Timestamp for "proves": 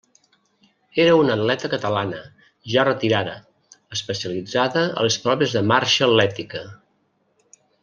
5.27-5.55